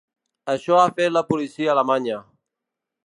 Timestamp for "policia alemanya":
1.33-2.21